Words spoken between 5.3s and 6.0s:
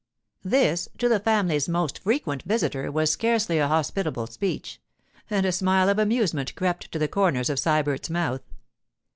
a smile of